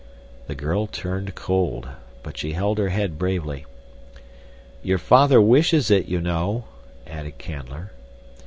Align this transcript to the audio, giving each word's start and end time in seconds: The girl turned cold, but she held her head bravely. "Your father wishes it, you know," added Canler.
The 0.47 0.55
girl 0.55 0.87
turned 0.87 1.35
cold, 1.35 1.87
but 2.23 2.35
she 2.35 2.53
held 2.53 2.79
her 2.79 2.89
head 2.89 3.19
bravely. 3.19 3.67
"Your 4.81 4.97
father 4.97 5.39
wishes 5.39 5.91
it, 5.91 6.07
you 6.07 6.19
know," 6.19 6.63
added 7.05 7.37
Canler. 7.37 7.89